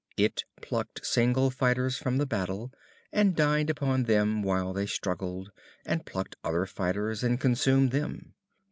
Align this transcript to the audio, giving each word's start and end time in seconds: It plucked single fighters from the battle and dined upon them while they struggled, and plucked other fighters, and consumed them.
It 0.17 0.45
plucked 0.63 1.05
single 1.05 1.51
fighters 1.51 1.95
from 1.99 2.17
the 2.17 2.25
battle 2.25 2.71
and 3.13 3.35
dined 3.35 3.69
upon 3.69 4.05
them 4.05 4.41
while 4.41 4.73
they 4.73 4.87
struggled, 4.87 5.51
and 5.85 6.07
plucked 6.07 6.37
other 6.43 6.65
fighters, 6.65 7.23
and 7.23 7.39
consumed 7.39 7.91
them. 7.91 8.33